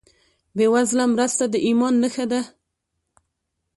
بېوزله 0.55 1.05
مرسته 1.13 1.43
د 1.49 1.55
ایمان 1.67 1.93
نښه 2.03 2.25
ده. 2.31 2.41